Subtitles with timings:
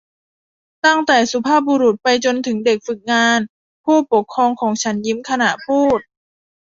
[0.85, 3.39] ตั้งแต่สุภาพบุรุษไปจนถึงเด็กฝึกงาน
[3.85, 5.99] ผู้ปกครองของฉันยิ้มขณะพูด